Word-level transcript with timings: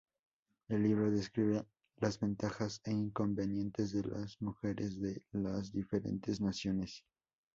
El 0.67 0.81
libro 0.81 1.11
describe 1.11 1.63
las 1.99 2.19
ventajas 2.19 2.81
e 2.85 2.91
inconvenientes 2.91 3.91
de 3.91 4.01
las 4.01 4.41
mujeres 4.41 4.99
de 4.99 5.21
las 5.31 5.71
diferentes 5.71 6.41
naciones. 6.41 7.05